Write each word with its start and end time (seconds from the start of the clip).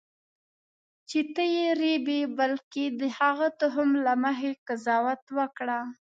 چې 1.09 1.19
ته 1.33 1.43
یې 1.55 1.67
رېبې 1.81 2.21
بلکې 2.39 2.85
د 2.99 3.01
هغه 3.19 3.47
تخم 3.61 3.89
له 4.05 4.13
مخې 4.23 4.51
قضاوت 4.67 5.23
وکړه. 5.37 5.79